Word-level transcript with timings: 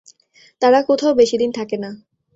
তারা 0.61 0.79
কোথাও 0.81 1.13
বেশিদিন 1.13 1.49
থাকে 1.51 1.77
না। 1.77 1.89